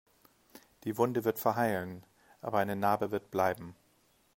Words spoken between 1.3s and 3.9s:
verheilen, aber eine Narbe wird bleiben.